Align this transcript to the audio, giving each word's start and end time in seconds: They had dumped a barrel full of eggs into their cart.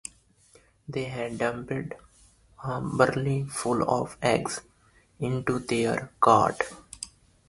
They 0.89 1.03
had 1.03 1.37
dumped 1.37 1.71
a 1.71 1.87
barrel 2.81 3.45
full 3.45 3.83
of 3.87 4.17
eggs 4.19 4.61
into 5.19 5.59
their 5.59 6.09
cart. 6.19 6.59